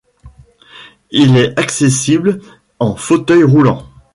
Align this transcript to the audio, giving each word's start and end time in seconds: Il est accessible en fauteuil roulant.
Il 1.11 1.37
est 1.37 1.59
accessible 1.59 2.41
en 2.79 2.95
fauteuil 2.95 3.43
roulant. 3.43 3.85